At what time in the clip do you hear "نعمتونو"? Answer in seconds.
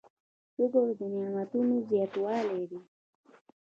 1.13-1.75